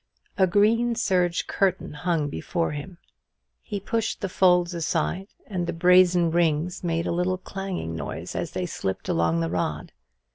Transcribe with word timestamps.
A 0.35 0.47
green 0.47 0.95
serge 0.95 1.45
curtain 1.45 1.93
hung 1.93 2.27
before 2.27 2.71
him. 2.71 2.97
He 3.61 3.79
pushed 3.79 4.19
the 4.21 4.29
folds 4.29 4.73
aside; 4.73 5.27
and 5.45 5.67
the 5.67 5.73
brazen 5.73 6.31
rings 6.31 6.83
made 6.83 7.05
a 7.05 7.11
little 7.13 7.37
clanging 7.37 7.95
noise 7.95 8.33
as 8.35 8.49
they 8.53 8.65
slipped 8.65 9.07
along 9.09 9.41
the 9.41 9.49
rod. 9.51 9.91